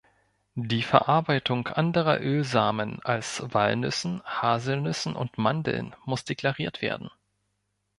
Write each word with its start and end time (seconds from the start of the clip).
Die 0.55 0.81
Verarbeitung 0.81 1.67
anderer 1.67 2.19
Ölsamen 2.21 3.01
als 3.03 3.43
Walnüssen, 3.53 4.23
Haselnüssen 4.25 5.15
und 5.15 5.37
Mandeln 5.37 5.95
muss 6.05 6.25
deklariert 6.25 6.81
werden. 6.81 7.11